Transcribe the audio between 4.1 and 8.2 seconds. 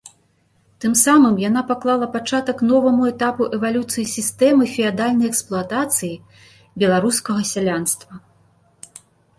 сістэмы феадальнай эксплуатацыі беларускага сялянства.